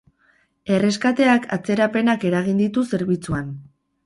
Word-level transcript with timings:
Erreskateak 0.77 1.45
atzerapenak 1.57 2.27
eragin 2.31 2.63
ditu 2.65 2.87
zerbitzuan. 2.93 3.55